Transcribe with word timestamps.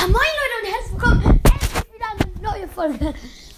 Ah, 0.00 0.06
moin 0.06 0.14
Leute 0.14 0.54
und 0.60 0.66
herzlich 0.72 0.92
willkommen. 0.92 1.22
Endlich 1.24 1.92
wieder 1.92 2.06
eine 2.12 2.40
neue 2.40 2.68
Folge. 2.68 3.14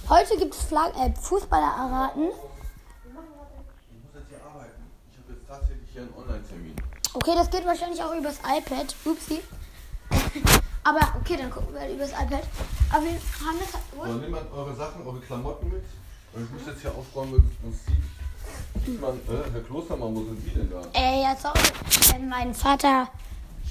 Heute 0.09 0.39
gibt 0.39 0.55
es 0.55 0.63
Flag 0.63 0.91
äh, 0.97 1.13
Fußballer 1.21 1.67
erraten. 1.67 2.29
Ich 2.29 3.13
muss 3.13 4.15
jetzt 4.15 4.29
hier 4.31 4.41
arbeiten. 4.43 4.81
Ich 5.13 5.19
habe 5.19 5.33
jetzt 5.35 5.47
tatsächlich 5.47 5.91
hier 5.93 6.01
einen 6.01 6.15
Online-Termin. 6.17 6.77
Okay, 7.13 7.33
das 7.35 7.51
geht 7.51 7.67
wahrscheinlich 7.67 8.03
auch 8.03 8.15
übers 8.15 8.39
iPad. 8.39 8.95
Upsi. 9.05 9.41
Aber 10.85 11.01
okay, 11.21 11.37
dann 11.37 11.51
gucken 11.51 11.75
wir 11.75 11.81
halt 11.83 11.93
übers 11.93 12.13
iPad. 12.13 12.43
Aber 12.91 13.05
wir 13.05 13.13
haben 13.13 13.59
das. 13.61 13.73
So, 13.73 13.79
Wo? 13.99 14.05
nehmt 14.07 14.31
mal 14.31 14.47
eure 14.55 14.75
Sachen, 14.75 15.07
eure 15.07 15.21
Klamotten 15.21 15.69
mit. 15.69 15.85
Und 16.33 16.45
ich 16.45 16.51
muss 16.53 16.63
jetzt 16.67 16.81
hier 16.81 16.95
aufräumen, 16.95 17.33
weil 17.33 17.43
man 17.63 17.73
sieht. 17.75 18.87
Sieht 18.87 19.01
man, 19.01 19.15
äh, 19.29 19.51
Herr 19.53 19.61
Klostermann, 19.61 20.15
wo 20.15 20.25
sind 20.25 20.43
Sie 20.43 20.51
denn 20.51 20.71
da? 20.71 20.81
Äh, 20.99 21.21
ja, 21.23 21.37
sorry. 21.37 21.61
Äh, 22.15 22.19
mein 22.19 22.55
Vater. 22.55 23.09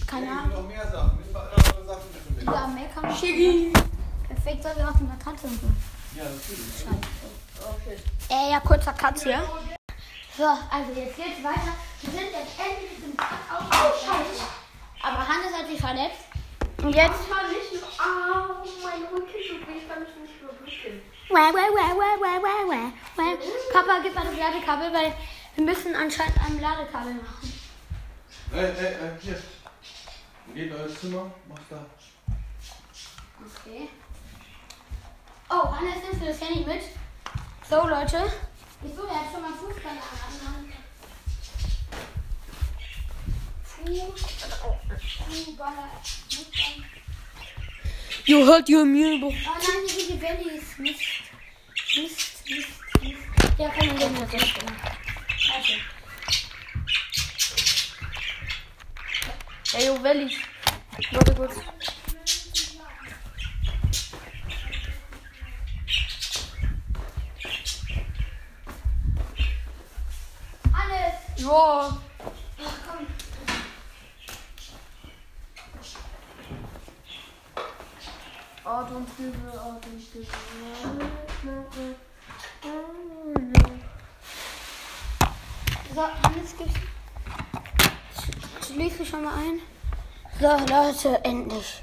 Keine 0.05 0.29
Ahnung. 0.29 0.61
noch 0.61 0.67
mehr 0.67 0.85
Sachen. 0.91 1.19
Sachen 1.89 2.09
bitte 2.13 2.29
mit. 2.37 2.45
Ja, 2.45 2.67
mehr 2.67 2.89
kann 2.93 3.03
man. 3.03 3.15
Schicki. 3.15 3.73
Perfekt, 4.27 4.61
soll 4.61 4.73
ich 4.77 4.83
auch 4.83 4.95
eine 4.95 5.17
Katze 5.23 5.47
und 5.47 5.59
so. 5.59 5.67
Ja, 6.15 6.23
natürlich. 6.29 6.85
Äh, 8.29 8.51
ja, 8.51 8.59
kurzer 8.59 8.93
Cut 8.93 9.19
hier. 9.23 9.41
So, 10.37 10.45
also 10.45 10.89
jetzt 10.95 11.15
geht's 11.17 11.43
weiter. 11.43 11.73
Wir 12.01 12.11
sind 12.13 12.29
jetzt 12.29 12.53
endlich 12.61 13.01
im 13.03 13.17
Cut 13.17 13.41
ausgeschaltet. 13.49 14.41
Aber 15.01 15.27
Hannes 15.27 15.51
hat 15.57 15.67
sich 15.67 15.81
verletzt. 15.81 16.29
Und 16.77 16.93
jetzt. 16.93 17.25
Ich 17.25 17.29
war 17.33 17.49
nicht 17.49 17.73
nur. 17.73 17.89
Ah, 17.97 18.61
mein 18.83 19.01
Rücken 19.09 19.25
tut 19.25 19.67
weh, 19.67 19.81
ich 19.81 19.89
kann 19.89 19.99
mich 19.99 20.13
nicht 20.21 20.37
überbrücken. 20.39 21.01
Wah, 21.29 21.49
wah, 21.51 21.69
wah, 21.73 21.91
wah, 21.97 22.15
wah, 22.21 22.37
wah, 22.45 22.61
wah. 22.69 23.33
Papa, 23.73 23.99
gib 24.03 24.13
mal 24.13 24.25
das 24.25 24.37
Ladekabel, 24.37 24.93
weil 24.93 25.13
wir 25.55 25.65
müssen 25.65 25.95
anscheinend 25.95 26.37
ein 26.45 26.61
Ladekabel 26.61 27.13
machen. 27.15 27.53
Ey, 28.53 28.65
ey, 28.65 28.93
ey, 28.93 29.11
hier. 29.21 29.41
Geht 30.53 30.71
in 30.71 30.73
euer 30.73 30.95
Zimmer, 30.95 31.31
macht 31.47 31.61
da. 31.69 31.85
Okay. 33.39 33.89
Oh, 35.49 35.71
Hannes, 35.71 36.03
nimmst 36.03 36.21
du 36.21 36.25
das 36.25 36.41
Handy 36.41 36.65
mit? 36.65 36.81
So, 37.69 37.87
Leute. 37.87 38.31
Wieso? 38.81 39.05
Der 39.05 39.15
hat 39.15 39.31
schon 39.31 39.41
mal 39.41 39.53
Fußball 39.53 39.91
an. 39.91 40.73
Fußballer. 43.63 44.79
Fußballer. 45.27 45.89
You 48.25 48.45
hurt 48.45 48.69
your 48.69 48.85
meal. 48.85 49.23
Oh 49.23 49.31
nein, 49.31 49.87
die 49.87 50.13
Bellies. 50.13 50.77
Mist. 50.77 50.99
Mist, 51.95 52.43
Mist, 52.47 52.69
Mist. 53.01 53.19
Ja, 53.57 53.71
komm, 53.77 53.87
dann 53.87 53.97
gehen 53.97 54.15
wir 54.15 54.25
das 54.25 54.49
Ey, 59.79 59.85
yo, 59.87 60.03
Welli. 60.03 60.35
Warte 61.13 61.35
kurz. 61.35 61.55
Hannes! 70.73 71.13
Ja. 71.37 71.97
Ach, 72.59 72.77
komm. 72.87 73.07
Atemzüge, 78.65 79.61
Atemzüge. 79.61 80.27
So, 85.95 86.01
Hannes, 86.01 86.88
Schließe 88.71 89.03
schon 89.03 89.23
mal 89.23 89.33
ein. 89.33 89.59
So, 90.39 90.47
Leute, 90.71 91.25
endlich. 91.25 91.81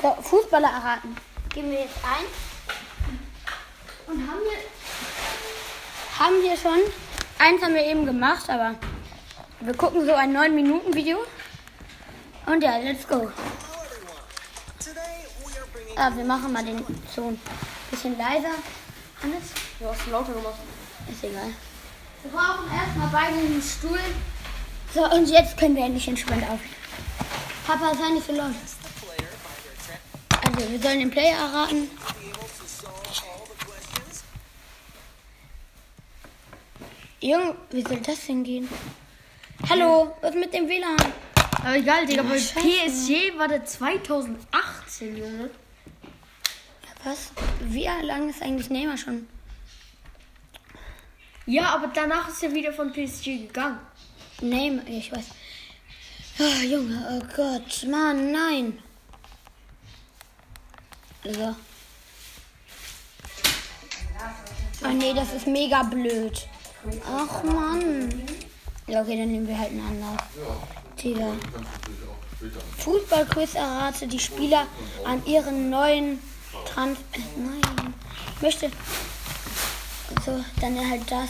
So, 0.00 0.16
Fußballer 0.22 0.68
erraten. 0.68 1.14
Geben 1.52 1.70
wir 1.70 1.80
jetzt 1.80 1.98
ein. 2.02 2.24
Und 4.06 4.26
haben 4.26 4.40
wir, 4.40 4.58
haben 6.18 6.42
wir 6.42 6.56
schon. 6.56 6.80
Eins 7.38 7.62
haben 7.62 7.74
wir 7.74 7.84
eben 7.84 8.06
gemacht, 8.06 8.48
aber 8.48 8.76
wir 9.60 9.74
gucken 9.74 10.06
so 10.06 10.14
ein 10.14 10.34
9-Minuten-Video. 10.34 11.18
Und 12.46 12.62
ja, 12.62 12.78
let's 12.78 13.06
go. 13.06 13.30
Ah, 15.96 16.10
wir 16.16 16.24
machen 16.24 16.50
mal 16.54 16.64
den 16.64 16.86
Ton 17.14 17.34
ein 17.34 17.40
bisschen 17.90 18.16
leiser. 18.16 18.54
Hannes? 19.22 19.69
Du 19.80 19.86
hast 19.86 20.06
lauter 20.08 20.34
gemacht. 20.34 20.56
Ist 21.10 21.24
egal. 21.24 21.54
Wir 22.22 22.30
brauchen 22.30 22.70
erstmal 22.70 23.08
beide 23.10 23.38
einen 23.38 23.62
Stuhl. 23.62 23.98
So, 24.92 25.10
und 25.10 25.26
jetzt 25.26 25.56
können 25.56 25.74
wir 25.74 25.86
endlich 25.86 26.06
entspannt 26.06 26.44
auf. 26.50 26.60
Papa, 27.66 27.94
sei 27.94 28.10
nicht 28.10 28.26
so 28.26 28.34
laut. 28.34 28.52
Also, 30.44 30.70
wir 30.70 30.80
sollen 30.80 30.98
den 30.98 31.10
Player 31.10 31.34
erraten. 31.34 31.90
Junge, 37.22 37.54
wie 37.70 37.82
soll 37.82 38.00
das 38.00 38.26
denn 38.26 38.44
gehen? 38.44 38.68
Hallo, 39.66 40.14
was 40.20 40.34
mit 40.34 40.52
dem 40.52 40.68
WLAN? 40.68 40.96
Aber 41.62 41.76
egal, 41.76 42.04
Digga, 42.04 42.22
bei 42.22 42.38
scheiße. 42.38 42.60
PSG 42.60 43.38
war 43.38 43.48
der 43.48 43.64
2018, 43.64 45.16
Junge. 45.16 45.50
Was? 47.02 47.30
Wie 47.60 47.88
lange 48.02 48.28
ist 48.28 48.42
eigentlich 48.42 48.68
Neymar 48.68 48.98
schon? 48.98 49.26
Ja, 51.46 51.74
aber 51.74 51.88
danach 51.88 52.28
ist 52.28 52.42
er 52.42 52.54
wieder 52.54 52.72
von 52.72 52.92
PSG 52.92 53.46
gegangen. 53.46 53.78
Neymar, 54.40 54.86
ich 54.86 55.10
weiß. 55.10 55.24
Oh, 56.38 56.64
Junge, 56.64 57.06
oh 57.10 57.26
Gott, 57.36 57.86
Mann, 57.88 58.32
nein. 58.32 58.78
So. 61.24 61.54
Oh 64.82 64.88
nee, 64.88 65.12
das 65.12 65.34
ist 65.34 65.46
mega 65.46 65.82
blöd. 65.82 66.48
Ach 67.06 67.42
Mann. 67.42 68.08
Ja, 68.86 69.02
okay, 69.02 69.18
dann 69.18 69.30
nehmen 69.30 69.46
wir 69.46 69.58
halt 69.58 69.70
einen 69.70 69.86
anderen. 69.86 70.16
Digga. 71.02 71.32
Fußballquiz 72.78 73.54
errate 73.54 74.06
die 74.06 74.18
Spieler 74.18 74.66
an 75.04 75.24
ihren 75.26 75.68
neuen 75.68 76.18
Trans... 76.64 76.98
Äh, 77.12 77.20
nein. 77.36 77.94
Möchte... 78.40 78.70
So, 80.24 80.44
dann 80.60 80.90
halt 80.90 81.10
das. 81.10 81.28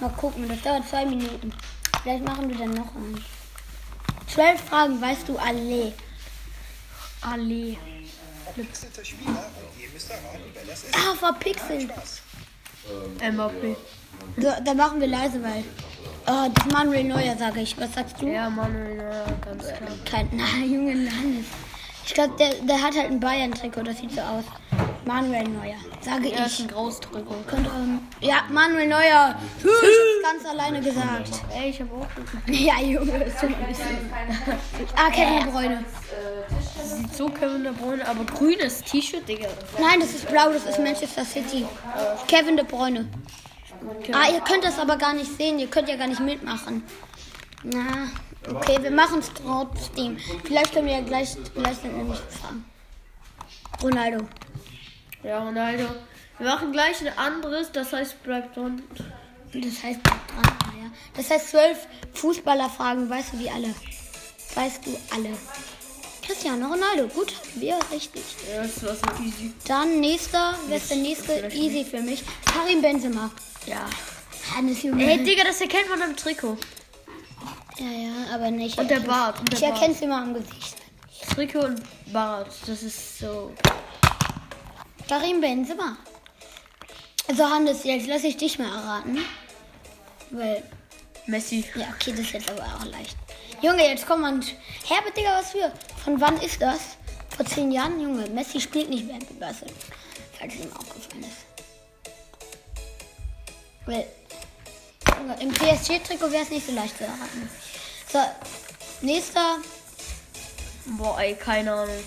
Mal 0.00 0.10
gucken, 0.10 0.48
das 0.48 0.60
dauert 0.62 0.88
zwei 0.88 1.04
Minuten. 1.04 1.52
Vielleicht 2.02 2.24
machen 2.24 2.48
wir 2.48 2.56
dann 2.56 2.72
noch 2.74 2.94
einen. 2.94 3.24
Zwölf 4.26 4.60
Fragen 4.60 5.00
weißt 5.00 5.28
du 5.28 5.36
alle. 5.38 5.92
Ist. 8.56 8.86
Ah, 10.92 11.14
verpixelt. 11.14 11.90
Mbappé. 13.20 13.76
So, 14.36 14.52
dann 14.64 14.76
machen 14.76 15.00
wir 15.00 15.08
leise, 15.08 15.42
weil... 15.42 15.64
Oh, 16.26 16.48
das 16.52 16.72
Manuel 16.72 17.04
Neuer, 17.04 17.36
sage 17.36 17.60
ich. 17.60 17.78
Was 17.78 17.94
sagst 17.94 18.20
du? 18.20 18.26
Ja, 18.26 18.48
Manuel, 18.48 18.96
ja, 18.96 19.24
ganz 19.44 19.64
klar. 19.64 19.90
Kein... 20.04 20.28
Na, 20.32 20.64
Junge, 20.64 20.94
Landes. 20.94 21.46
Ich 22.06 22.14
glaube, 22.14 22.34
der, 22.38 22.54
der 22.54 22.82
hat 22.82 22.94
halt 22.96 23.10
ein 23.10 23.20
Bayern-Trikot. 23.20 23.82
Das 23.82 23.98
sieht 23.98 24.12
so 24.12 24.20
aus. 24.20 24.44
Manuel 25.04 25.48
Neuer, 25.48 25.76
sage 26.00 26.28
ist 26.28 26.58
ich. 26.58 26.60
ein 26.60 26.68
Großdrücker. 26.68 27.34
Könnte, 27.46 27.70
ähm, 27.74 28.00
ja, 28.20 28.44
Manuel 28.50 28.88
Neuer. 28.88 29.34
Hab's 29.34 30.22
ganz 30.22 30.44
alleine 30.48 30.80
gesagt. 30.80 31.30
Ey, 31.52 31.70
ich 31.70 31.80
hab 31.80 31.92
auch 31.92 32.06
Ja, 32.48 32.80
Junge, 32.80 33.24
ist 33.24 33.40
schon 33.40 33.54
ein 33.54 33.66
bisschen. 33.66 34.12
Ah, 34.96 35.10
Kevin 35.10 35.42
De 35.44 35.50
Bruyne. 35.52 35.84
Sieht 36.84 37.14
so 37.16 37.28
Kevin 37.28 37.64
De 37.64 37.72
Bruyne, 37.72 38.06
aber 38.06 38.24
grünes 38.24 38.82
T-Shirt, 38.82 39.28
Digga. 39.28 39.48
Nein, 39.80 40.00
das 40.00 40.10
ist 40.14 40.28
blau, 40.28 40.52
das 40.52 40.64
ist 40.66 40.78
Manchester 40.78 41.24
City. 41.24 41.66
Kevin 42.28 42.56
De 42.56 42.64
Bruyne. 42.64 43.08
Ah, 44.12 44.30
ihr 44.32 44.40
könnt 44.40 44.62
das 44.64 44.78
aber 44.78 44.96
gar 44.96 45.12
nicht 45.14 45.36
sehen, 45.36 45.58
ihr 45.58 45.66
könnt 45.66 45.88
ja 45.88 45.96
gar 45.96 46.06
nicht 46.06 46.20
mitmachen. 46.20 46.84
Na, 47.64 48.08
okay, 48.48 48.78
wir 48.80 48.90
machen 48.92 49.18
es 49.18 49.30
trotzdem. 49.34 50.16
Vielleicht 50.44 50.72
können 50.72 50.86
wir 50.86 50.94
ja 50.94 51.00
gleich, 51.00 51.36
vielleicht 51.54 51.82
sind 51.82 51.96
nämlich 51.96 52.18
Fragen. 52.18 52.64
Ronaldo. 53.82 54.24
Ja, 55.22 55.38
Ronaldo. 55.38 55.86
Wir 56.38 56.46
machen 56.46 56.72
gleich 56.72 57.00
ein 57.00 57.16
anderes, 57.16 57.70
das 57.72 57.92
heißt 57.92 58.22
bleibt 58.22 58.56
dran. 58.56 58.82
Das 59.52 59.82
heißt, 59.82 60.02
bleib 60.02 60.28
dran, 60.28 60.56
ja. 60.82 60.90
Das 61.14 61.30
heißt, 61.30 61.50
zwölf 61.50 61.78
Fußballerfragen, 62.14 63.08
weißt 63.08 63.34
du 63.34 63.38
wie 63.38 63.50
alle? 63.50 63.74
Weißt 64.54 64.86
du 64.86 64.96
alle? 65.14 65.36
Cristiano 66.26 66.66
Ronaldo, 66.66 67.08
gut, 67.08 67.34
wir 67.56 67.78
richtig. 67.92 68.22
Ja, 68.50 68.62
das 68.62 68.82
war 68.84 68.94
so 68.94 69.22
easy. 69.22 69.52
Dann 69.66 70.00
nächster, 70.00 70.56
wer 70.68 70.76
ist 70.76 70.90
der 70.90 70.96
nächste? 70.98 71.32
Easy 71.52 71.84
für 71.84 72.00
mich. 72.00 72.22
Karim 72.44 72.80
Benzema. 72.80 73.30
Ja. 73.66 73.86
Hannes 74.54 74.82
Junge. 74.82 75.04
Ey, 75.04 75.22
Digga, 75.22 75.44
das 75.44 75.60
erkennt 75.60 75.88
man 75.88 76.02
am 76.02 76.16
Trikot. 76.16 76.56
Ja, 77.78 77.86
ja, 77.86 78.34
aber 78.34 78.50
nicht. 78.50 78.78
Und 78.78 78.90
der 78.90 79.00
Bart. 79.00 79.40
Und 79.40 79.52
der 79.52 79.58
Ich 79.58 79.64
erkenne 79.64 79.94
es 79.94 80.00
immer 80.00 80.22
am 80.22 80.34
Gesicht. 80.34 80.76
Trikot 81.34 81.66
und 81.66 81.82
Bart. 82.12 82.48
Das 82.66 82.82
ist 82.82 83.18
so. 83.18 83.52
Karim 85.12 85.42
Benzema. 85.42 85.98
Also 87.28 87.44
Hannes, 87.44 87.84
jetzt 87.84 88.06
lasse 88.06 88.28
ich 88.28 88.38
dich 88.38 88.58
mal 88.58 88.72
erraten. 88.72 89.18
Weil 90.30 90.62
Messi. 91.26 91.66
Ja, 91.74 91.88
okay, 91.94 92.12
das 92.12 92.20
ist 92.20 92.32
jetzt 92.32 92.50
aber 92.50 92.62
auch 92.62 92.86
leicht. 92.86 93.18
Junge, 93.60 93.86
jetzt 93.86 94.06
kommt 94.06 94.22
man. 94.22 94.42
Herbert, 94.88 95.14
Digga, 95.14 95.38
was 95.38 95.50
für? 95.50 95.70
Von 96.02 96.18
wann 96.18 96.40
ist 96.40 96.62
das? 96.62 96.96
Vor 97.36 97.44
zehn 97.44 97.70
Jahren? 97.70 98.00
Junge, 98.00 98.26
Messi 98.30 98.58
spielt 98.58 98.88
nicht 98.88 99.06
mehr 99.06 99.18
bei 99.18 99.48
Barcelona. 99.48 99.76
Falls 100.38 100.54
ihm 100.54 100.72
aufgefallen 100.74 101.24
ist. 101.24 101.44
Weil, 103.84 104.06
Junge, 105.18 105.36
im 105.42 105.52
PSG-Trikot 105.52 106.32
wäre 106.32 106.44
es 106.44 106.48
nicht 106.48 106.66
so 106.66 106.72
leicht 106.72 106.96
zu 106.96 107.04
erraten. 107.04 107.50
So, 108.10 108.18
nächster. 109.02 109.58
Boah, 110.86 111.20
ey, 111.20 111.34
keine 111.34 111.70
Ahnung. 111.70 112.02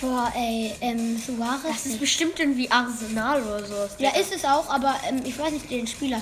Boah, 0.00 0.32
ey, 0.36 0.74
ähm, 0.80 1.18
Suarez. 1.18 1.62
Das 1.62 1.76
ist 1.78 1.86
nicht. 1.86 2.00
bestimmt 2.00 2.38
irgendwie 2.38 2.70
Arsenal 2.70 3.42
oder 3.42 3.64
sowas. 3.64 3.92
Ja, 3.98 4.10
ist 4.10 4.34
es 4.34 4.44
auch, 4.44 4.68
aber 4.68 4.94
ähm, 5.08 5.22
ich 5.24 5.38
weiß 5.38 5.52
nicht 5.52 5.70
den 5.70 5.86
Spieler. 5.86 6.20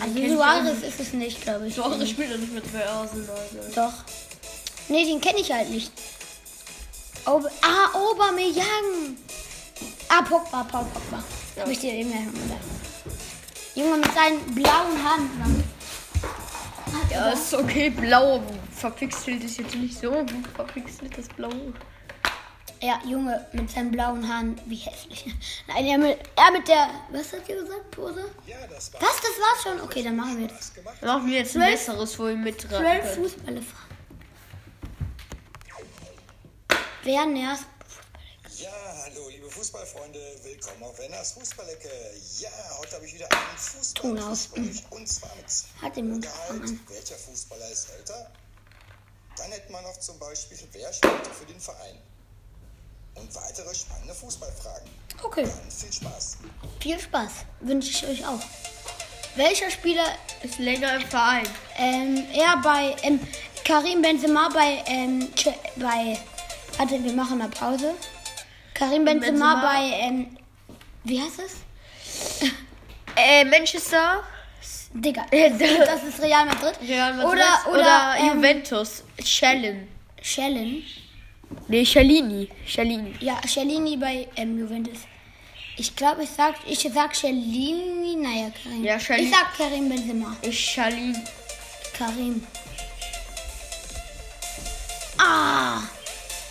Also 0.00 0.18
ich 0.18 0.30
Suarez 0.30 0.82
ist 0.82 1.00
es 1.00 1.12
nicht, 1.12 1.42
glaube 1.42 1.66
ich. 1.66 1.74
So 1.74 1.82
andere 1.82 2.06
Spieler 2.06 2.36
nicht 2.36 2.52
mit 2.52 2.72
bei 2.72 2.86
Arsenal. 2.88 3.36
ne? 3.52 3.60
Doch. 3.74 3.92
Nee, 4.88 5.04
den 5.04 5.20
kenne 5.20 5.40
ich 5.40 5.50
halt 5.50 5.70
nicht. 5.70 5.90
Ober 7.26 7.50
ah, 7.62 7.96
Aubameyang. 7.96 9.16
Ah, 10.08 10.22
Pogba, 10.22 10.64
Paul 10.64 10.84
Pogba. 10.84 11.22
Ja. 11.56 11.62
Hab 11.62 11.70
ich 11.70 11.78
dir 11.80 11.92
eben 11.92 12.10
ja 12.10 12.18
schon 12.18 12.32
gesagt. 12.32 12.64
Junge 13.74 13.96
mit 13.98 14.14
seinen 14.14 14.54
blauen 14.54 15.04
Haaren. 15.04 15.64
Ja, 17.10 17.26
er- 17.26 17.32
ist 17.32 17.52
okay. 17.54 17.90
Blau 17.90 18.42
verpixelt 18.74 19.42
ist 19.44 19.58
jetzt 19.58 19.74
nicht 19.74 20.00
so 20.00 20.10
gut 20.10 20.46
verpixelt, 20.54 21.16
das 21.16 21.28
Blau. 21.28 21.50
Ja, 22.80 23.00
Junge 23.04 23.46
mit 23.52 23.70
seinen 23.70 23.90
blauen 23.90 24.26
Haaren. 24.28 24.60
Wie 24.66 24.76
hässlich. 24.76 25.26
Nein, 25.66 25.86
er 25.86 25.98
mit, 25.98 26.18
er 26.36 26.50
mit 26.52 26.68
der. 26.68 26.90
Was 27.10 27.32
hat 27.32 27.48
ihr 27.48 27.60
gesagt? 27.60 27.90
Pose? 27.90 28.24
Ja, 28.46 28.56
das 28.68 28.92
war 28.92 29.02
Was? 29.02 29.16
Das 29.16 29.30
war's 29.30 29.62
schon? 29.62 29.80
Okay, 29.80 30.02
dann 30.02 30.16
machen 30.16 30.38
wir 30.38 30.46
jetzt. 30.46 30.72
Dann 31.00 31.08
machen 31.08 31.26
wir 31.28 31.38
jetzt 31.38 31.56
ein 31.56 31.70
besseres, 31.70 32.18
wo 32.18 32.28
ihr 32.28 32.36
mitraten 32.36 32.78
Zwölf 32.78 33.02
könnt. 33.02 33.14
Fußballe 33.14 33.62
fahren. 33.62 33.88
Wer 37.04 37.26
nervt? 37.26 37.64
Ja, 38.56 38.70
hallo 39.04 39.28
liebe 39.28 39.48
Fußballfreunde, 39.50 40.20
willkommen 40.42 40.82
auf 40.82 40.98
Wenners 40.98 41.32
Fußballecke. 41.32 41.88
Ja, 42.40 42.50
heute 42.78 42.96
habe 42.96 43.06
ich 43.06 43.14
wieder 43.14 43.28
einen 43.30 43.94
Ton 43.94 44.18
aus. 44.18 44.46
Fußball 44.46 44.64
und 44.90 45.08
zwar 45.08 45.30
mit 45.36 45.82
Hat 45.82 45.96
den 45.96 46.10
Mund. 46.10 46.28
Welcher 46.88 47.14
Fußballer 47.14 47.70
ist 47.70 47.90
älter? 47.90 48.30
Dann 49.36 49.52
hätten 49.52 49.72
wir 49.72 49.80
noch 49.82 49.98
zum 50.00 50.18
Beispiel, 50.18 50.58
wer 50.72 50.92
spielte 50.92 51.30
für 51.30 51.46
den 51.46 51.60
Verein? 51.60 51.98
Und 53.20 53.34
weitere 53.34 53.74
spannende 53.74 54.14
Fußballfragen. 54.14 54.88
Okay. 55.22 55.42
Dann 55.42 55.70
viel 55.70 55.92
Spaß. 55.92 56.38
Viel 56.80 57.00
Spaß. 57.00 57.32
Wünsche 57.60 57.90
ich 57.90 58.06
euch 58.06 58.26
auch. 58.26 58.40
Welcher 59.34 59.70
Spieler 59.70 60.06
Ist 60.42 60.58
länger 60.58 60.94
im 60.96 61.02
Verein. 61.02 61.46
Ähm, 61.76 62.26
er 62.34 62.56
bei 62.62 62.94
ähm, 63.02 63.20
Karim 63.64 64.02
Benzema 64.02 64.48
bei 64.48 64.82
ähm, 64.86 65.28
bei 65.76 66.18
warte, 66.76 67.02
wir 67.02 67.12
machen 67.12 67.40
eine 67.40 67.50
Pause. 67.50 67.94
Karim 68.74 69.04
Benzema, 69.04 69.54
Benzema. 69.54 69.72
bei 69.72 69.96
ähm, 69.98 70.36
wie 71.04 71.20
heißt 71.20 71.40
es? 71.40 72.48
Äh, 73.20 73.44
Manchester, 73.46 74.22
Digga, 74.94 75.26
das 75.30 76.04
ist 76.04 76.22
Real 76.22 76.46
Madrid. 76.46 76.78
Real 76.86 77.14
Madrid 77.14 77.32
Oder 77.32 77.72
oder, 77.72 77.80
oder, 77.80 78.14
ähm, 78.20 78.36
Juventus. 78.36 79.02
Schellen. 79.24 79.88
Schellen. 80.22 80.84
Nee, 81.68 81.84
Cellini. 81.84 82.48
Cellini. 82.66 83.14
Ja, 83.20 83.40
Cellini 83.46 83.96
bei 83.96 84.28
ähm, 84.36 84.58
Juventus. 84.58 84.98
Ich 85.76 85.94
glaube, 85.94 86.24
ich 86.24 86.30
sag 86.30 86.54
ich 86.66 86.80
sag 86.92 87.14
Cellini, 87.14 88.16
naja, 88.16 88.50
Karim. 88.62 88.84
Ja, 88.84 88.98
Cellini. 88.98 89.28
Ich 89.28 89.34
sag 89.34 89.56
Karim 89.56 89.88
Benzema. 89.88 90.36
Ich 90.42 90.74
Cellini. 90.74 91.18
Karim. 91.96 92.46
Ah! 95.18 95.82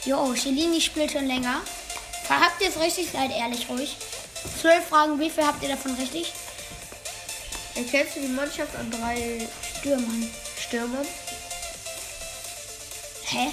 Jo, 0.05 0.33
Cellini 0.33 0.79
spielt 0.81 1.11
schon 1.11 1.27
länger. 1.27 1.61
Habt 2.29 2.61
ihr 2.61 2.69
es 2.69 2.79
richtig? 2.79 3.09
Seid 3.11 3.31
ehrlich 3.31 3.67
ruhig. 3.69 3.95
Zwölf 4.61 4.85
Fragen, 4.85 5.19
wie 5.19 5.29
viel 5.29 5.45
habt 5.45 5.63
ihr 5.63 5.69
davon 5.69 5.93
richtig? 5.95 6.33
Erkennst 7.75 8.15
du 8.15 8.21
die 8.21 8.27
Mannschaft 8.27 8.75
an 8.75 8.89
drei 8.91 9.47
Stürmern. 9.79 10.29
Stürmern? 10.59 11.07
Hä? 13.25 13.51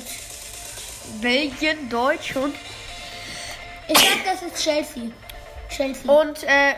Deutsch. 0.00 1.20
Belgien, 1.22 1.88
Deutsch 1.88 2.36
und, 2.36 2.54
Ich 3.88 3.98
sag, 3.98 4.24
das 4.24 4.42
ist 4.42 4.62
Chelsea. 4.62 5.10
Chelsea. 5.70 6.10
und 6.10 6.42
äh, 6.44 6.74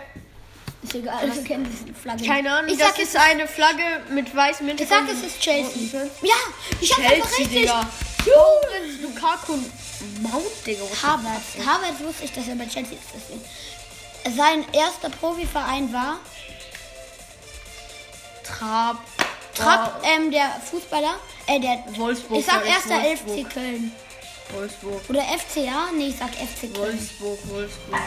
ist 0.82 0.94
egal, 0.94 1.28
was 1.28 1.44
kennt 1.44 1.67
diese 1.69 1.93
Flagge. 1.94 2.25
keine 2.25 2.52
Ahnung, 2.52 2.70
Ich 2.72 2.78
das 2.78 2.88
sag, 2.88 2.99
es 2.99 3.08
ist 3.11 3.17
eine 3.17 3.46
Flagge 3.46 3.82
mit 4.11 4.34
weißem 4.34 4.69
Ich 4.69 4.78
Hintergrund. 4.78 5.08
sag, 5.08 5.17
es 5.17 5.22
ist 5.25 5.40
Chelsea. 5.40 6.00
Ja, 6.22 6.34
ich 6.81 6.93
hab 6.93 6.99
einfach 7.00 7.11
Chelsea, 7.12 7.38
richtig. 7.38 7.49
Digga. 7.62 7.87
Juhu. 8.26 9.02
Lukaku 9.02 9.52
Mount, 10.20 10.67
Digga. 10.67 10.82
Harvard. 11.02 11.43
Harvard 11.67 12.00
wusste 12.05 12.25
ich, 12.25 12.32
dass 12.32 12.49
er 12.49 12.55
bei 12.56 12.67
Chelsea 12.67 12.94
ist. 12.96 13.08
Deswegen. 13.14 14.37
Sein 14.37 14.64
erster 14.72 15.11
Profiverein 15.11 15.93
war 15.93 16.19
Trab. 18.44 18.99
Trapp, 19.55 20.02
ähm, 20.05 20.31
der 20.31 20.61
Fußballer, 20.70 21.14
äh, 21.47 21.61
der 21.61 21.85
Wolfsburg. 21.97 22.38
Ich 22.41 22.47
sag 22.47 22.67
erster. 22.67 23.00
FC 23.00 23.44
Köln. 23.52 23.93
Wolfsburg. 24.52 25.02
Oder 25.08 25.23
FCA? 25.23 25.91
Nee, 25.97 26.08
ich 26.08 26.17
sag 26.17 26.31
FC 26.31 26.73
Köln. 26.73 26.99
Wolfsburg, 26.99 27.38
Wolfsburg. 27.49 28.00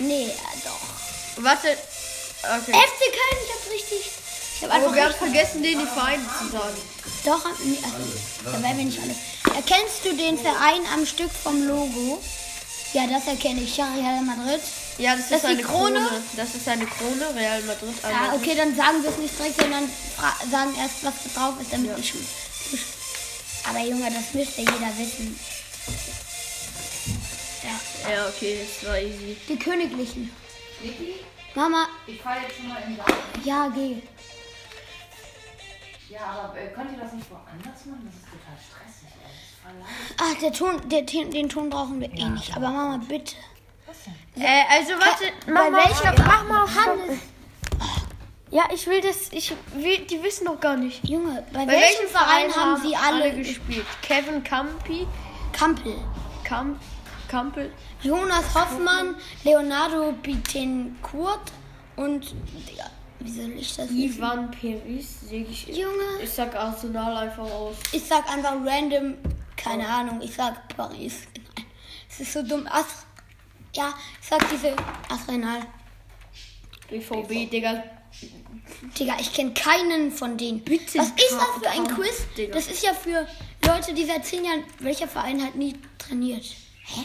Nee, 0.00 0.26
äh, 0.26 0.34
doch. 0.64 1.42
Warte. 1.44 1.68
Okay. 1.68 2.72
FC 2.72 3.00
Köln, 3.00 3.38
ich 3.44 3.52
hab's 3.52 3.72
richtig. 3.72 4.10
Ich 4.56 4.64
hab 4.64 4.70
einfach 4.72 4.94
wir 4.94 5.04
haben 5.04 5.14
vergessen, 5.14 5.62
denen 5.62 5.80
die 5.80 5.86
Vereine 5.86 6.22
zu 6.38 6.48
sagen. 6.48 6.76
Doch, 7.24 7.44
nee, 7.64 7.78
also, 7.82 7.96
da 8.44 8.62
werden 8.62 8.78
wir 8.78 8.84
nicht 8.84 9.00
alle. 9.00 9.14
Erkennst 9.56 10.04
du 10.04 10.14
den 10.14 10.38
Verein 10.38 10.80
am 10.94 11.06
Stück 11.06 11.30
vom 11.30 11.66
Logo? 11.66 12.20
Ja, 12.92 13.06
das 13.06 13.26
erkenne 13.26 13.60
ich. 13.60 13.76
Ja, 13.76 13.86
Real 13.94 14.22
Madrid. 14.22 14.60
Ja, 14.98 15.14
das, 15.16 15.28
Das 15.28 15.38
ist 15.40 15.44
eine 15.46 15.62
Krone. 15.62 15.94
Krone? 16.00 16.22
Das 16.36 16.54
ist 16.54 16.66
eine 16.68 16.84
Krone, 16.86 17.34
Real 17.34 17.62
Madrid. 17.62 17.94
Ja, 18.02 18.32
okay, 18.34 18.54
dann 18.56 18.74
sagen 18.74 19.02
wir 19.02 19.10
es 19.10 19.18
nicht 19.18 19.38
direkt, 19.38 19.60
sondern 19.60 19.88
sagen 20.50 20.74
erst, 20.76 21.04
was 21.04 21.14
da 21.34 21.40
drauf 21.40 21.60
ist, 21.60 21.72
damit 21.72 21.90
Ja. 21.90 21.96
ich. 21.98 22.14
Aber 23.68 23.78
Junge, 23.80 24.10
das 24.10 24.34
müsste 24.34 24.60
jeder 24.60 24.92
wissen. 24.98 25.38
Ja. 27.62 28.10
Ja, 28.10 28.26
okay, 28.28 28.58
das 28.80 28.88
war 28.88 28.98
easy. 28.98 29.36
Die 29.48 29.58
Königlichen. 29.58 30.30
Mama, 31.54 31.88
Ich 32.06 32.20
fahre 32.20 32.42
jetzt 32.42 32.56
schon 32.56 32.68
mal 32.68 32.78
in 32.82 32.88
den 32.90 32.96
Laden. 32.98 33.14
ja, 33.44 33.68
geh. 33.74 33.96
Ja, 36.08 36.20
aber 36.50 36.58
äh, 36.58 36.68
könnt 36.68 36.92
ihr 36.92 36.98
das 36.98 37.12
nicht 37.12 37.28
woanders 37.30 37.84
machen? 37.86 38.06
Das 38.06 38.14
ist 38.14 38.24
total 38.24 38.56
stressig. 38.66 39.08
Ach, 40.18 40.34
der 40.40 40.52
Ton, 40.52 40.88
der, 40.88 41.04
Ton- 41.04 41.30
den 41.30 41.48
Ton 41.48 41.68
brauchen 41.68 42.00
wir 42.00 42.10
eh 42.12 42.24
nicht. 42.24 42.56
Aber 42.56 42.70
Mama, 42.70 43.04
bitte. 43.06 43.34
Äh, 44.36 44.62
also 44.70 44.92
warte, 44.92 45.24
mach 45.46 45.70
mal, 45.70 45.84
welcher 45.84 46.14
mach 46.22 46.44
mal 46.44 46.64
auf 46.64 46.76
Hannes? 46.76 47.18
Ja, 48.50 48.64
ich 48.72 48.86
will 48.86 49.00
das, 49.00 49.30
ich 49.32 49.52
will, 49.74 49.98
die 50.06 50.22
wissen 50.22 50.44
noch 50.44 50.58
gar 50.60 50.76
nicht. 50.76 51.06
Junge, 51.06 51.44
bei, 51.52 51.66
Bei 51.66 51.72
welchem 51.72 52.08
Verein 52.08 52.54
haben 52.54 52.80
sie 52.80 52.96
alle, 52.96 53.32
gespielt? 53.34 53.84
Kevin 54.02 54.42
Campi, 54.42 55.06
Kampel? 55.52 55.94
Camp, 56.44 56.80
Campbell, 57.28 57.70
Jonas 58.02 58.54
Hoffmann, 58.54 59.14
Leonardo 59.44 60.12
Bittencourt 60.12 61.52
und. 61.96 62.34
Digga, 62.66 62.90
wie 63.20 63.30
soll 63.30 63.50
ich 63.50 63.76
das? 63.76 63.90
Ivan 63.90 64.50
Peris, 64.50 65.20
sehe 65.28 65.44
ich. 65.44 65.66
Junge. 65.66 66.22
Ich 66.22 66.30
sag 66.30 66.54
Arsenal 66.54 67.16
einfach 67.16 67.44
aus. 67.44 67.76
Ich 67.92 68.04
sag 68.04 68.30
einfach 68.30 68.54
random, 68.64 69.14
keine 69.56 69.86
Ahnung, 69.86 70.22
ich 70.22 70.34
sag 70.34 70.74
Paris. 70.74 71.24
Nein, 71.54 71.66
es 72.08 72.20
ist 72.20 72.32
so 72.32 72.42
dumm. 72.42 72.66
As 72.66 73.04
ja, 73.78 73.94
ich 74.20 74.28
sag 74.28 74.48
diese 74.50 74.74
Arsenal. 75.08 75.62
BVB, 76.90 77.50
Digga. 77.50 77.84
Digga, 78.98 79.16
ich 79.20 79.32
kenne 79.32 79.54
keinen 79.54 80.10
von 80.10 80.36
denen. 80.36 80.60
Bitte, 80.64 80.98
Was 80.98 81.08
ist 81.10 81.32
das 81.32 81.62
für 81.62 81.70
ein 81.70 81.86
Quiz? 81.86 82.26
Digga. 82.36 82.54
Das 82.54 82.66
ist 82.66 82.82
ja 82.82 82.92
für 82.92 83.26
Leute, 83.64 83.94
die 83.94 84.04
seit 84.04 84.24
zehn 84.24 84.44
Jahren, 84.44 84.64
welcher 84.80 85.06
Verein 85.06 85.42
halt 85.42 85.54
nie 85.54 85.74
trainiert. 85.98 86.44
Hä? 86.86 87.04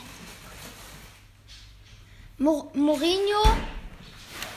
Mo 2.39 2.71
Mourinho? 2.73 3.43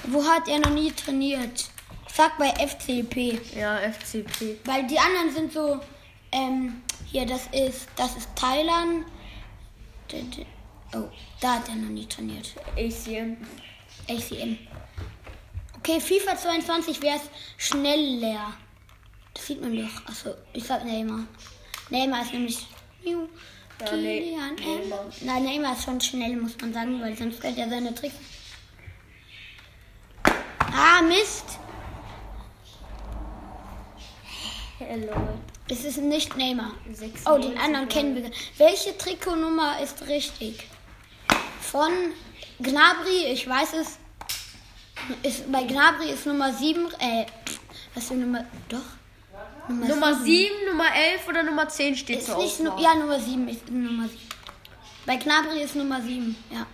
Wo 0.04 0.24
hat 0.24 0.48
er 0.48 0.60
noch 0.60 0.70
nie 0.70 0.92
trainiert? 0.92 1.68
Ich 2.08 2.14
sag 2.14 2.38
bei 2.38 2.48
FCP. 2.48 3.40
Ja, 3.54 3.78
FCP. 3.78 4.58
Weil 4.64 4.86
die 4.86 4.98
anderen 4.98 5.34
sind 5.34 5.52
so, 5.52 5.80
ähm, 6.32 6.80
hier, 7.04 7.26
das 7.26 7.48
ist, 7.52 7.88
das 7.96 8.16
ist 8.16 8.28
Thailand. 8.36 9.04
Oh, 10.94 11.08
da 11.40 11.54
hat 11.56 11.68
er 11.68 11.74
noch 11.74 11.88
nie 11.90 12.06
trainiert. 12.06 12.54
ACM. 12.76 13.36
ACM. 14.08 14.58
Okay, 15.78 16.00
FIFA 16.00 16.36
22 16.36 17.02
wäre 17.02 17.16
es 17.16 17.22
schneller. 17.64 18.54
Das 19.34 19.46
sieht 19.46 19.60
man 19.60 19.76
doch. 19.76 20.06
Achso, 20.06 20.34
ich 20.52 20.64
sag 20.64 20.84
Neymar. 20.84 21.24
Neymar 21.90 22.22
ist 22.22 22.32
nämlich. 22.32 22.66
Ju, 23.04 23.28
Ja, 23.80 23.94
nee, 23.96 24.36
Neymar. 24.36 25.04
Nein, 25.20 25.44
Neymar 25.44 25.72
ist 25.74 25.84
schon 25.84 26.00
schnell, 26.00 26.36
muss 26.36 26.56
man 26.60 26.72
sagen, 26.72 27.00
weil 27.00 27.16
sonst 27.16 27.40
könnte 27.40 27.60
er 27.60 27.68
seine 27.68 27.94
Tricks. 27.94 28.14
Ah, 30.58 31.02
Mist. 31.02 31.58
Hello. 34.78 35.12
Es 35.68 35.84
ist 35.84 35.98
nicht 35.98 36.36
Neymar. 36.36 36.72
96 36.92 37.26
Oh, 37.26 37.38
den 37.38 37.58
anderen 37.58 37.88
kennen 37.88 38.14
wir. 38.14 38.30
Welche 38.56 38.96
Trikotnummer 38.96 39.80
ist 39.80 40.06
richtig? 40.06 40.66
Von 41.70 41.92
Gnabry, 42.60 43.32
ich 43.32 43.48
weiß 43.48 43.72
es. 43.74 43.98
Ist, 45.22 45.50
bei 45.50 45.64
Gnabry 45.64 46.10
ist 46.10 46.26
Nummer 46.26 46.52
7. 46.52 46.86
Äh, 46.98 47.26
was 47.94 48.08
für 48.08 48.14
Nummer. 48.14 48.44
Doch. 48.68 48.78
Nummer, 49.68 49.86
Nummer 49.88 50.14
7, 50.14 50.54
Nummer 50.70 50.94
11 50.94 51.28
oder 51.28 51.42
Nummer 51.42 51.68
10 51.68 51.96
steht 51.96 52.18
ist 52.20 52.26
zur 52.26 52.38
nicht. 52.38 52.60
Nu 52.60 52.70
ja, 52.78 52.94
Nummer 52.94 53.18
7 53.18 53.48
ist 53.48 53.68
Nummer 53.68 54.08
7. 54.08 54.20
Bei 55.04 55.16
Gnabry 55.16 55.62
ist 55.62 55.74
Nummer 55.74 56.00
7. 56.00 56.36
Ja. 56.50 56.66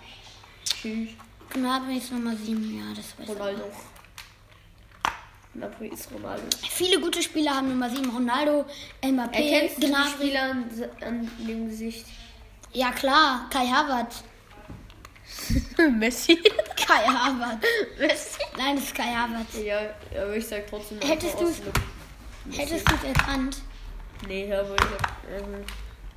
Tschüss. 0.64 1.08
Gnabry 1.50 1.96
ist 1.96 2.12
Nummer 2.12 2.36
7. 2.36 2.78
Ja, 2.78 2.84
das 2.94 3.18
weiß 3.18 3.28
ich. 3.28 3.28
Ronaldo. 3.28 3.64
Ist 5.92 6.10
Ronaldo. 6.12 6.42
Viele 6.70 7.00
gute 7.00 7.22
Spieler 7.22 7.56
haben 7.56 7.68
Nummer 7.68 7.90
7. 7.90 8.10
Ronaldo, 8.10 8.66
Mbappé, 9.02 9.32
Erkennst 9.32 9.76
du 9.76 9.80
die 9.82 9.86
Gnabry. 9.88 10.10
Spieler 10.10 10.42
an, 10.42 10.70
an 11.00 11.30
dem 11.38 11.68
Gesicht? 11.68 12.06
Ja, 12.72 12.90
klar. 12.92 13.48
Kai 13.50 13.66
Havertz. 13.66 14.22
Messi. 15.98 16.36
Kai 16.86 17.04
Havertz. 17.06 17.64
Messi. 17.98 18.38
Nein, 18.56 18.76
das 18.76 18.84
ist 18.86 18.94
Kai 18.94 19.04
Havertz. 19.14 19.56
Ja, 19.64 19.78
aber 20.20 20.36
ich 20.36 20.46
sag 20.46 20.66
trotzdem. 20.68 21.00
Hättest 21.00 21.36
aus- 21.36 21.60
Hättest 22.50 22.88
du 22.90 22.94
es 22.96 23.04
erkannt? 23.04 23.56
Nee, 24.26 24.52
aber 24.52 24.74
ich 24.74 24.80
hab. 24.82 25.16
Ähm, 25.30 25.64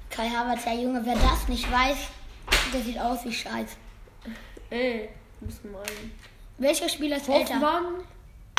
Kai 0.09 0.29
Havertz, 0.29 0.65
ja 0.65 0.73
Junge, 0.73 1.01
wer 1.05 1.15
das 1.15 1.47
nicht 1.47 1.71
weiß, 1.71 1.97
der 2.73 2.81
sieht 2.81 2.99
aus 2.99 3.19
wie 3.25 3.33
Scheiß. 3.33 3.69
ey, 4.69 5.09
du 5.39 5.45
bist 5.47 5.61
gemein. 5.61 5.81
Welcher 6.57 6.87
Spieler 6.89 7.17
ist 7.17 7.27
älter? 7.27 7.55
Hoffmann. 7.55 8.03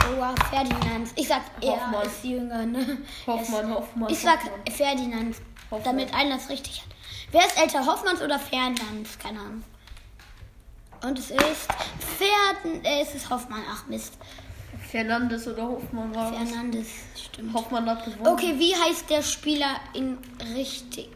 Oh, 0.03 0.17
wow, 0.19 0.35
Ferdinand. 0.51 1.09
Ich 1.17 1.27
sag, 1.29 1.41
er 1.61 1.71
Hoffmann. 1.73 2.07
ist 2.07 2.25
jünger, 2.25 2.67
ne? 2.67 2.99
Hoffmann, 3.27 3.75
Hoffmann. 3.75 4.11
Ich 4.13 4.19
sag 4.21 4.39
Hoffmann. 4.45 4.67
Ferdinand, 4.75 5.37
Hoffmann. 5.71 5.83
damit 5.85 6.15
einer 6.15 6.37
es 6.37 6.49
richtig 6.51 6.83
hat. 6.83 6.89
Wer 7.33 7.47
ist 7.47 7.59
älter, 7.61 7.85
Hoffmanns 7.87 8.21
oder 8.23 8.39
Ferdinand? 8.39 9.09
Keine 9.21 9.41
Ahnung. 9.41 9.65
Und 11.03 11.19
es 11.19 11.31
ist 11.31 11.69
Ferden, 12.19 12.85
äh, 12.85 13.03
es 13.03 13.15
ist 13.15 13.29
Hoffmann. 13.31 13.63
Ach 13.71 13.87
Mist, 13.87 14.15
Fernandes 14.91 15.47
oder 15.47 15.65
Hoffmann 15.65 16.15
war 16.15 16.33
es. 16.33 16.51
Fernandes, 16.51 16.89
stimmt. 17.15 17.55
Hoffmann 17.55 17.89
hat 17.89 18.05
gewonnen. 18.05 18.27
Okay, 18.27 18.55
wie 18.59 18.75
heißt 18.75 19.11
der 19.11 19.23
Spieler 19.23 19.81
in 19.93 20.19
richtig? 20.55 21.11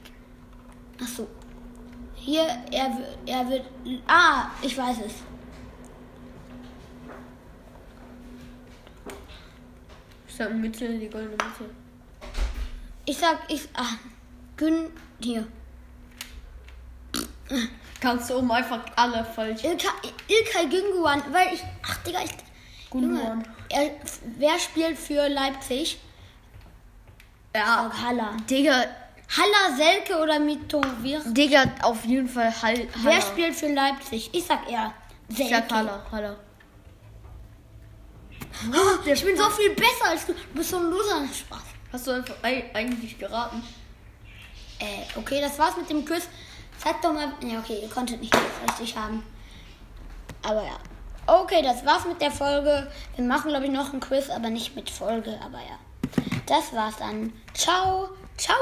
Ach 1.03 1.09
so. 1.09 1.27
Hier, 2.15 2.43
er, 2.71 2.99
er 3.27 3.49
wird. 3.49 3.65
Ah, 4.07 4.51
ich 4.61 4.77
weiß 4.77 4.99
es. 5.07 5.15
Ich 10.29 10.37
sag 10.37 10.55
Mitte, 10.55 10.99
die 10.99 11.09
goldene 11.09 11.33
Mitte. 11.33 11.71
Ich 13.07 13.17
sag, 13.17 13.39
ich. 13.49 13.69
Ah, 13.75 13.97
Gün. 14.57 14.91
Hier. 15.21 15.47
Kannst 18.01 18.31
du 18.31 18.39
oben 18.39 18.51
einfach 18.51 18.81
alle 18.97 19.25
falsch. 19.25 19.63
Ilka, 19.63 19.89
Ilkay 20.29 20.67
Gündogan, 20.69 21.23
weil 21.33 21.55
ich. 21.55 21.63
Ach, 21.87 21.97
Digga, 21.99 22.21
ich. 22.25 22.31
Junge, 22.93 23.43
er, 23.69 23.91
wer 24.39 24.59
spielt 24.59 24.99
für 24.99 25.29
Leipzig? 25.29 25.99
Ja, 27.55 27.91
Haller. 28.03 28.37
Digga, 28.49 28.73
Haller, 29.37 29.77
Selke 29.77 30.19
oder 30.19 30.39
Mitovir? 30.41 31.21
Digga, 31.27 31.65
auf 31.83 32.05
jeden 32.05 32.29
Fall 32.29 32.51
Hall. 32.63 32.89
Wer 33.03 33.13
Haller. 33.13 33.23
spielt 33.23 33.55
für 33.55 33.73
Leipzig? 33.73 34.31
Ich 34.33 34.45
sag 34.45 34.69
er. 34.71 34.93
Ich 35.29 35.37
Selke. 35.37 35.55
sag 35.55 35.71
Haller, 35.73 36.05
Haller. 36.11 36.37
Oh, 38.73 39.09
ich 39.09 39.25
bin 39.25 39.37
so 39.37 39.49
viel 39.51 39.71
besser 39.75 40.07
als 40.09 40.27
du. 40.27 40.33
Du 40.33 40.39
bist 40.55 40.71
so 40.71 40.79
ein 40.79 40.85
Loser. 40.91 41.23
Spaß. 41.33 41.63
Hast 41.93 42.07
du 42.07 42.11
einfach 42.13 42.35
ei- 42.43 42.71
eigentlich 42.75 43.19
geraten? 43.19 43.63
Äh, 44.79 45.03
okay, 45.17 45.41
das 45.41 45.59
war's 45.59 45.77
mit 45.77 45.89
dem 45.91 46.05
Quiz. 46.05 46.29
Zeig 46.83 47.03
doch 47.03 47.13
mal. 47.13 47.29
Ja, 47.43 47.59
okay, 47.59 47.79
ihr 47.83 47.91
konntet 47.91 48.21
nicht 48.21 48.35
richtig 48.67 48.97
haben. 48.97 49.23
Aber 50.43 50.63
ja. 50.63 50.79
Okay, 51.27 51.63
das 51.63 51.85
war's 51.85 52.07
mit 52.07 52.21
der 52.21 52.31
Folge. 52.31 52.91
Wir 53.17 53.25
machen, 53.25 53.51
glaube 53.51 53.67
ich, 53.67 53.71
noch 53.71 53.93
ein 53.93 54.01
Quiz, 54.01 54.31
aber 54.31 54.49
nicht 54.49 54.75
mit 54.75 54.89
Folge. 54.89 55.39
Aber 55.45 55.59
ja. 55.59 55.79
Das 56.47 56.73
war's 56.73 56.97
dann. 56.99 57.33
Ciao. 57.53 58.09
Ciao. 58.39 58.57